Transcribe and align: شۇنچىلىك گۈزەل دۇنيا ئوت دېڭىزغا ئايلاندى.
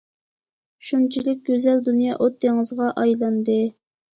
شۇنچىلىك 0.87 1.43
گۈزەل 1.51 1.83
دۇنيا 1.91 2.17
ئوت 2.25 2.41
دېڭىزغا 2.47 2.91
ئايلاندى. 3.03 3.63